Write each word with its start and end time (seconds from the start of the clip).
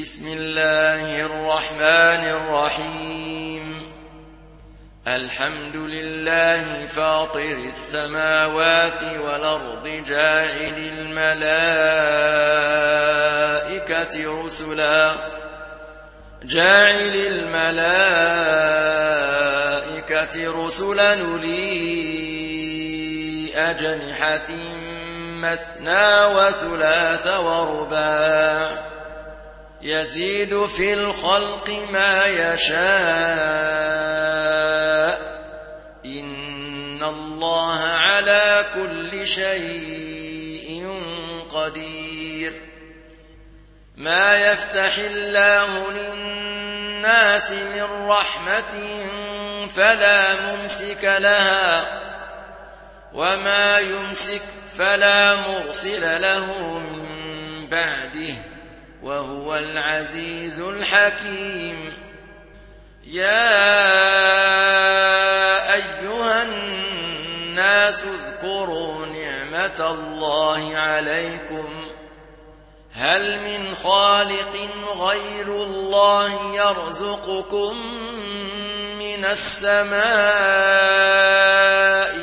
بسم 0.00 0.26
الله 0.32 1.20
الرحمن 1.26 2.24
الرحيم. 2.28 3.92
الحمد 5.06 5.76
لله 5.76 6.86
فاطر 6.86 7.58
السماوات 7.68 9.02
والأرض 9.02 9.88
جاعل 10.08 10.74
الملائكة 10.78 11.64
رسلا. 14.44 15.14
جاعل 16.42 17.14
الملائكة 17.14 18.24
رسلا 20.66 21.14
لي 21.14 21.78
أجنحة 23.54 24.48
مثنى 25.40 26.24
وثلاث 26.24 27.26
ورباع. 27.26 28.97
يزيد 29.82 30.66
في 30.66 30.94
الخلق 30.94 31.86
ما 31.90 32.26
يشاء. 32.26 32.78
إن 36.04 37.02
الله 37.02 37.80
على 37.82 38.66
كل 38.74 39.26
شيء 39.26 41.02
قدير. 41.50 42.52
ما 43.96 44.50
يفتح 44.50 44.98
الله 44.98 45.92
للناس 45.92 47.52
من 47.52 48.06
رحمة 48.08 49.06
فلا 49.68 50.34
ممسك 50.40 51.04
لها 51.04 52.00
وما 53.14 53.78
يمسك 53.78 54.42
فلا 54.74 55.34
مرسل 55.34 56.22
له 56.22 56.78
من 56.78 57.06
بعده. 57.70 58.57
وهو 59.02 59.56
العزيز 59.56 60.60
الحكيم. 60.60 61.92
يا 63.04 63.54
أيها 65.74 66.42
الناس 66.42 68.04
اذكروا 68.04 69.06
نعمة 69.06 69.90
الله 69.90 70.76
عليكم. 70.76 71.68
هل 72.92 73.38
من 73.38 73.74
خالق 73.74 74.68
غير 74.98 75.46
الله 75.46 76.54
يرزقكم 76.54 77.76
من 78.98 79.24
السماء 79.24 79.98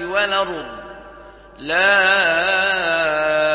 والأرض؟ 0.03 0.65
لا. 1.57 3.54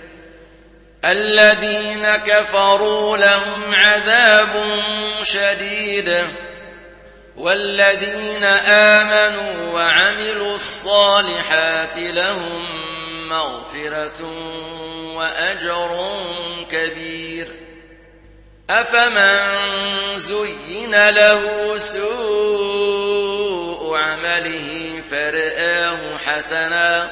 الذين 1.05 2.15
كفروا 2.15 3.17
لهم 3.17 3.75
عذاب 3.75 4.49
شديد 5.23 6.27
والذين 7.37 8.43
آمنوا 8.43 9.73
وعملوا 9.73 10.55
الصالحات 10.55 11.97
لهم 11.97 12.65
مغفرة 13.29 14.21
وأجر 15.15 16.19
كبير 16.69 17.47
أفمن 18.69 19.39
زين 20.17 21.09
له 21.09 21.73
سوء 21.77 23.21
عمله 23.97 25.01
فرآه 25.11 26.17
حسنا 26.25 27.11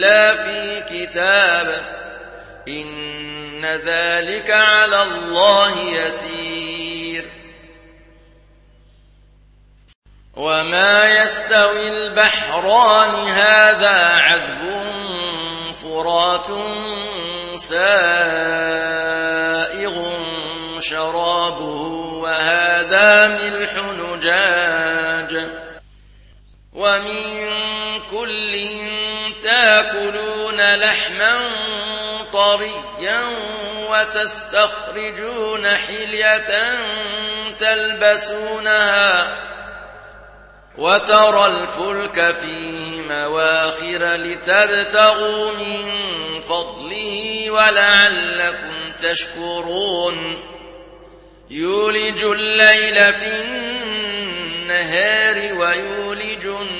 إلا 0.00 0.36
في 0.36 0.80
كتاب 0.80 1.68
إن 2.68 3.64
ذلك 3.64 4.50
على 4.50 5.02
الله 5.02 5.80
يسير. 5.80 7.24
وما 10.36 11.22
يستوي 11.22 11.88
البحران 11.88 13.14
هذا 13.28 14.06
عذب 14.16 14.82
فرات 15.82 16.46
سائغ 17.56 17.80
شرابه 20.78 21.82
وهذا 22.22 23.26
ملح 23.26 23.74
نجاج. 23.74 25.48
ومن 26.72 27.59
تأكلون 29.80 30.74
لحما 30.74 31.40
طريا 32.32 33.22
وتستخرجون 33.88 35.68
حلية 35.76 36.74
تلبسونها 37.58 39.36
وترى 40.78 41.46
الفلك 41.46 42.34
فيه 42.34 43.00
مواخر 43.10 44.14
لتبتغوا 44.14 45.52
من 45.52 45.90
فضله 46.40 47.50
ولعلكم 47.50 48.92
تشكرون. 49.02 50.46
يولج 51.50 52.24
الليل 52.24 53.14
في 53.14 53.42
النهار 53.42 55.36
ويولج 55.36 56.46
النهار 56.46 56.79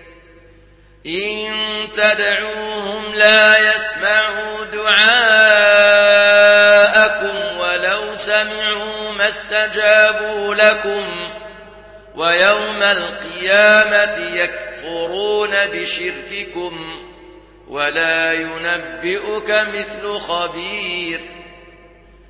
إن 1.05 1.51
تدعوهم 1.93 3.15
لا 3.15 3.73
يسمعوا 3.73 4.65
دعاءكم 4.73 5.01
ولو 7.57 8.15
سمعوا 8.15 9.11
ما 9.17 9.27
استجابوا 9.27 10.55
لكم 10.55 11.05
ويوم 12.15 12.83
القيامة 12.83 14.17
يكفرون 14.35 15.51
بشرككم 15.51 17.01
ولا 17.67 18.33
ينبئك 18.33 19.65
مثل 19.73 20.19
خبير 20.19 21.19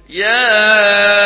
يا 0.09 1.20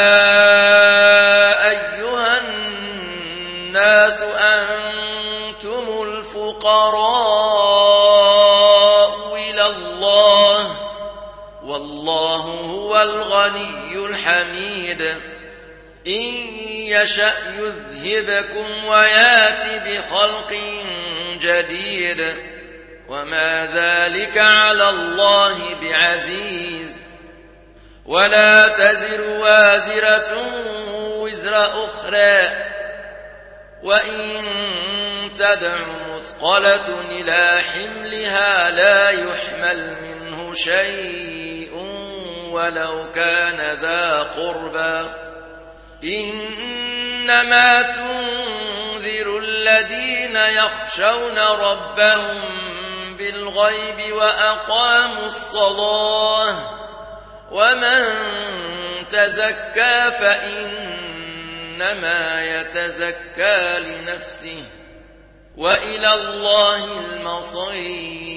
الغني 13.06 14.06
الحميد. 14.06 15.02
إن 16.08 16.24
يشأ 16.88 17.34
يذهبكم 17.60 18.86
ويأت 18.86 19.88
بخلق 19.88 20.60
جديد. 21.42 22.34
وما 23.08 23.66
ذلك 23.66 24.38
على 24.38 24.90
الله 24.90 25.76
بعزيز. 25.82 27.02
ولا 28.06 28.68
تزر 28.68 29.22
وازرة 29.22 30.38
وزر 30.98 31.86
أخرى. 31.86 32.66
وإن 33.84 34.44
تدع 35.36 35.76
مثقلة 36.16 37.02
إلى 37.12 37.62
حملها 37.62 38.72
لا 38.72 39.10
يحمل 39.10 39.96
منه 40.04 40.54
شيء 40.54 41.85
ولو 42.56 43.12
كان 43.12 43.78
ذا 43.82 44.24
قربى. 44.24 45.10
إنما 46.04 47.82
تنذر 47.82 49.40
الذين 49.40 50.36
يخشون 50.36 51.38
ربهم 51.38 52.42
بالغيب 53.18 54.14
وأقاموا 54.14 55.26
الصلاة. 55.26 56.56
ومن 57.52 58.14
تزكى 59.10 60.12
فإنما 60.20 62.46
يتزكى 62.46 63.80
لنفسه. 63.80 64.64
وإلى 65.58 66.14
الله 66.14 66.86
المصير. 66.86 68.35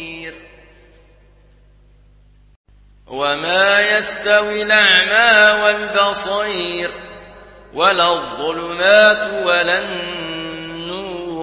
وما 3.10 3.80
يستوي 3.80 4.62
الأعمى 4.62 5.62
والبصير 5.62 6.90
ولا 7.74 8.12
الظلمات 8.12 9.30
ولا 9.44 9.78
النور 9.78 11.38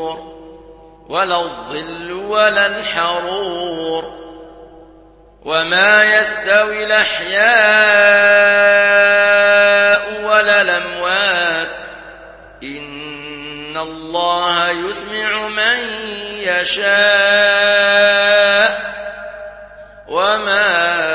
ولا 1.09 1.39
الظل 1.39 2.12
ولا 2.12 2.65
الحرور 2.65 4.25
وما 5.45 6.03
يستوي 6.03 6.83
الأحياء 6.83 7.45
ولا 10.23 10.62
الأموات 10.62 11.83
إن 12.63 13.77
الله 13.77 14.69
يسمع 14.69 15.47
من 15.47 15.79
يشاء 16.44 17.85
وما 20.07 21.14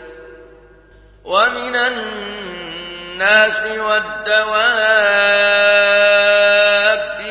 ومن 1.23 1.75
الناس 1.75 3.65
والدواب 3.65 4.61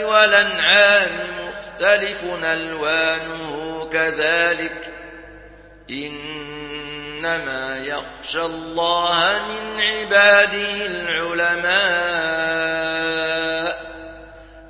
والأنعام 0.05 1.11
مختلف 1.49 2.25
ألوانه 2.45 3.89
كذلك 3.93 4.93
إنما 5.91 7.79
يخشى 7.79 8.43
الله 8.43 9.41
من 9.49 9.81
عباده 9.81 10.87
العلماء 10.87 11.71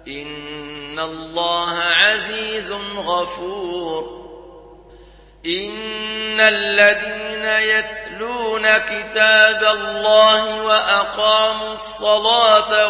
إن 0.08 0.98
الله 0.98 1.78
عزيز 1.78 2.72
غفور 2.96 4.19
إن 5.46 6.40
الذين 6.40 7.44
يتلون 7.44 8.78
كتاب 8.78 9.64
الله 9.64 10.62
وأقاموا 10.62 11.74
الصلاة 11.74 12.88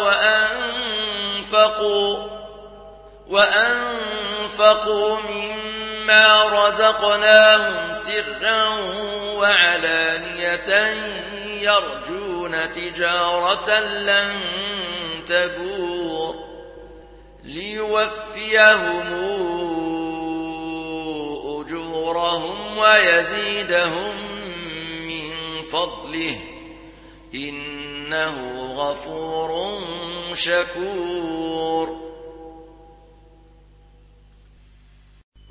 وأنفقوا 1.39 2.27
وأنفقوا 3.27 5.17
مما 5.29 6.43
رزقناهم 6.43 7.93
سرا 7.93 8.67
وعلانية 9.35 10.93
يرجون 11.45 12.71
تجارة 12.73 13.79
لن 13.79 14.41
تبور 15.25 16.35
ليوفيهم 17.43 19.13
أجورهم 22.21 22.77
ويزيدهم 22.77 24.15
من 25.07 25.61
فضله. 25.63 26.35
إنه 27.33 28.61
غفور 28.75 29.81
شكور. 30.33 32.11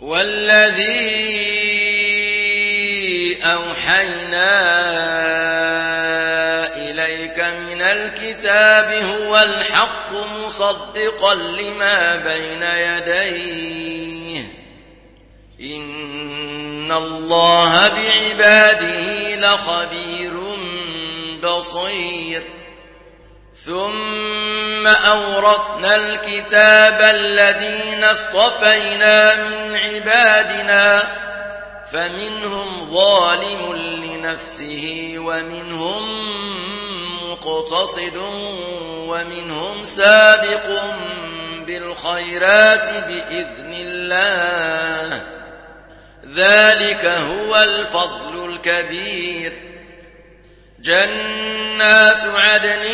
والذي 0.00 0.90
أوحينا 3.44 4.50
إليك 6.76 7.40
من 7.40 7.82
الكتاب 7.82 8.92
هو 9.04 9.38
الحق 9.38 10.12
مصدقا 10.12 11.34
لما 11.34 12.16
بين 12.16 12.62
يديه. 12.62 13.80
الله 16.92 17.88
بعباده 17.88 19.36
لخبير 19.36 20.32
بصير. 21.42 22.42
ثم 23.64 24.86
أورثنا 24.86 25.96
الكتاب 25.96 27.00
الذين 27.00 28.04
اصطفينا 28.04 29.34
من 29.34 29.76
عبادنا 29.76 31.02
فمنهم 31.92 32.94
ظالم 32.94 33.74
لنفسه 33.76 35.14
ومنهم 35.16 36.02
مقتصد 37.30 38.16
ومنهم 38.90 39.84
سابق 39.84 40.82
بالخيرات 41.66 42.90
بإذن 43.08 43.74
الله. 43.74 45.39
ذلك 46.34 47.04
هو 47.04 47.62
الفضل 47.62 48.54
الكبير. 48.54 49.52
جنات 50.80 52.22
عدن 52.34 52.84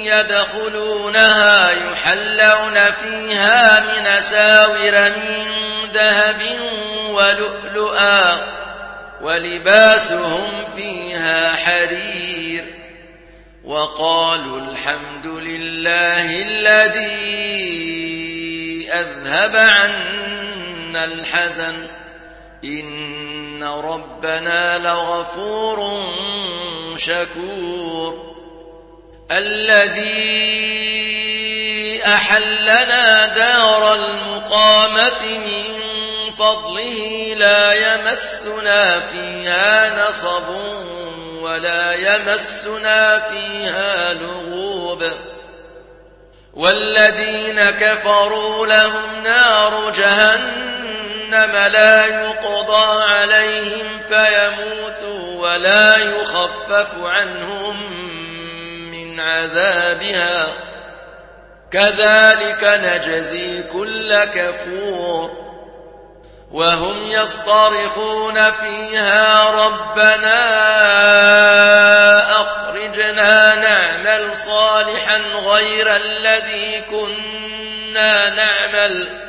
يدخلونها 0.00 1.70
يحلون 1.70 2.90
فيها 2.90 3.80
من 3.80 4.20
ساور 4.20 5.10
من 5.10 5.48
ذهب 5.92 6.42
ولؤلؤا 7.08 8.46
ولباسهم 9.20 10.64
فيها 10.76 11.54
حرير. 11.54 12.64
وقالوا 13.64 14.60
الحمد 14.60 15.26
لله 15.26 16.42
الذي 16.42 17.08
أذهب 18.92 19.56
عنا 19.56 21.04
الحزن. 21.04 21.86
إن 22.64 23.64
ربنا 23.64 24.78
لغفور 24.78 26.02
شكور 26.96 28.34
الذي 29.30 30.58
أحلنا 32.06 33.26
دار 33.26 33.94
المقامة 33.94 35.38
من 35.38 35.64
فضله 36.30 37.34
لا 37.36 37.94
يمسنا 37.94 39.00
فيها 39.00 40.06
نصب 40.08 40.48
ولا 41.40 41.94
يمسنا 41.94 43.18
فيها 43.18 44.14
لغوب 44.14 45.04
والذين 46.54 47.70
كفروا 47.70 48.66
لهم 48.66 49.22
نار 49.22 49.90
جهنم 49.90 50.68
لا 51.68 52.06
يقضى 52.06 53.02
عليهم 53.02 54.00
فيموتوا 54.00 55.48
ولا 55.48 55.96
يخفف 55.96 56.88
عنهم 57.04 57.92
من 58.90 59.20
عذابها. 59.20 60.46
كذلك 61.70 62.64
نجزي 62.64 63.62
كل 63.62 64.24
كفور. 64.24 65.48
وهم 66.52 67.04
يصطرخون 67.04 68.50
فيها 68.50 69.50
ربنا 69.50 70.40
أخرجنا 72.40 73.54
نعمل 73.54 74.36
صالحا 74.36 75.18
غير 75.44 75.96
الذي 75.96 76.80
كنا 76.90 78.30
نعمل. 78.30 79.28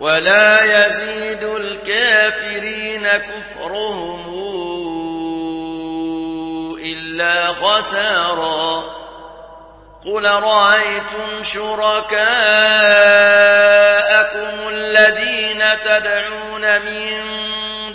ولا 0.00 0.86
يزيد 0.86 1.44
الكافرين 1.44 3.08
كفرهم 3.08 4.24
إلا 6.84 7.46
خسارا. 7.46 8.84
قل 10.06 10.26
رأيتم 10.26 11.42
شركاءكم 11.42 12.28
الذين 14.68 15.64
تدعون 15.84 16.80
من 16.80 17.22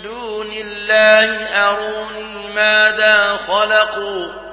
دون 0.02 0.52
الله 0.52 1.46
أروني 1.68 2.54
ماذا 2.54 3.38
خلقوا؟ 3.48 4.49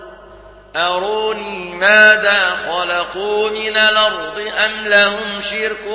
أروني 0.78 1.74
ماذا 1.74 2.58
خلقوا 2.68 3.50
من 3.50 3.78
الأرض 3.78 4.40
أم 4.66 4.88
لهم 4.88 5.42
شرك 5.42 5.86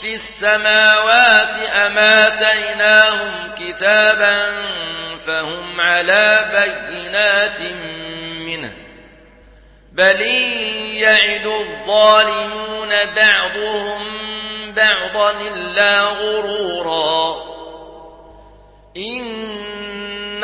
في 0.00 0.14
السماوات 0.14 1.54
أم 1.74 1.98
آتيناهم 1.98 3.50
كتابا 3.58 4.52
فهم 5.26 5.80
على 5.80 6.44
بينات 6.52 7.60
منه 8.46 8.72
بل 9.92 10.20
يعد 10.96 11.46
الظالمون 11.46 12.88
بعضهم 13.16 14.04
بعضا 14.76 15.30
إلا 15.30 16.00
غرورا 16.02 17.36
إن 18.96 19.48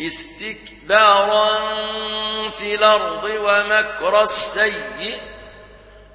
استكبارا 0.00 1.58
في 2.50 2.74
الأرض 2.74 3.24
ومكر 3.24 4.22
السيئ 4.22 5.14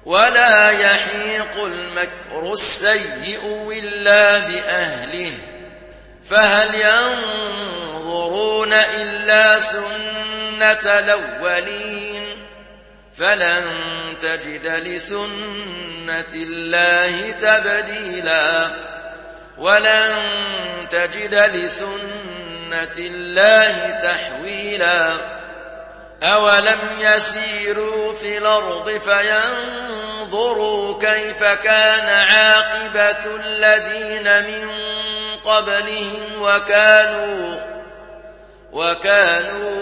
ولا 0.04 0.70
يحيق 0.70 1.64
المكر 1.64 2.52
السيئ 2.52 3.40
إلا 3.72 4.38
بأهله. 4.38 5.32
فهل 6.30 6.74
ينظرون 7.94 8.72
إلا 8.72 9.58
سنة 9.58 10.98
الأولين؟ 10.98 12.22
فلن 13.18 13.64
تجد 14.20 14.66
لسنة 14.66 16.34
الله 16.34 17.30
تبديلا. 17.30 18.70
ولن 19.58 20.16
تجد 20.90 21.34
لسنة 21.34 22.23
الله 22.98 24.00
تحويلا. 24.02 25.12
أولم 26.22 26.78
يسيروا 26.98 28.14
في 28.14 28.38
الأرض 28.38 28.90
فينظروا 28.90 29.74
كيف 31.00 31.44
كان 31.44 32.08
عاقبة 32.08 33.36
الذين 33.44 34.44
من 34.44 34.68
قبلهم 35.44 36.24
وكانوا 36.40 37.60
وكانوا 38.72 39.74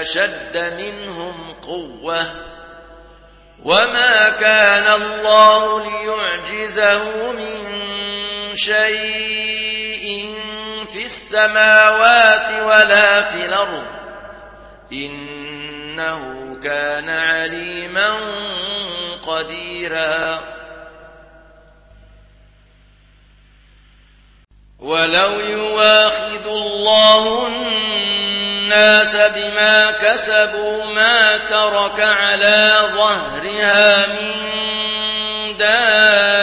أشد 0.00 0.74
منهم 0.78 1.54
قوة. 1.62 2.26
وما 3.64 4.28
كان 4.28 5.02
الله 5.02 5.80
ليعجزه 5.80 7.32
من 7.32 7.84
شيء 8.54 10.34
في 10.84 11.04
السماوات 11.04 12.50
ولا 12.62 13.22
في 13.22 13.44
الأرض. 13.44 13.84
إنه 14.92 16.56
كان 16.62 17.10
عليما 17.10 18.14
قديرا. 19.26 20.40
ولو 24.78 25.40
يواخذ 25.40 26.46
الله 26.46 27.46
الناس 27.46 29.16
بما 29.16 29.90
كسبوا 29.90 30.84
ما 30.84 31.36
ترك 31.36 32.00
على 32.00 32.90
ظهرها 32.94 34.06
من 34.06 34.32
دابة 35.56 36.33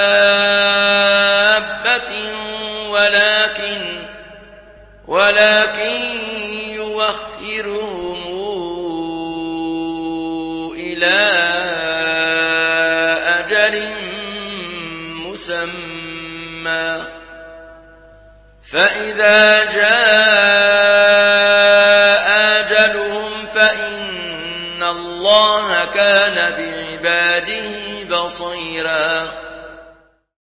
ولكن 5.31 6.01
يوخرهم 6.69 8.23
إلى 10.75 11.19
أجل 13.39 13.93
مسمى. 15.23 17.03
فإذا 18.71 19.63
جاء 19.63 19.91
أجلهم 22.59 23.45
فإن 23.47 24.83
الله 24.83 25.85
كان 25.85 26.35
بعباده 26.35 28.03
بصيراً. 28.09 29.50